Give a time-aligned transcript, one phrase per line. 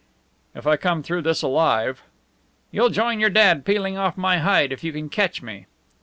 [0.55, 2.01] "If I come through this alive"
[2.71, 5.67] "You'll join your dad peeling off my hide if you can catch me!"